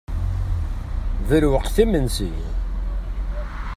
D 1.27 1.29
lweqt 1.43 1.75
imensi. 1.83 2.31